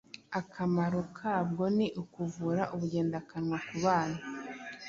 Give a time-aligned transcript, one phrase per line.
[0.39, 4.19] akamaro kabwo ni ukuvura ubugendakanwa ku bana